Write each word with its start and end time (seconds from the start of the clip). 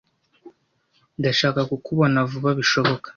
Ndashaka 1.19 1.61
kukubona 1.69 2.19
vuba 2.31 2.49
bishoboka. 2.59 3.07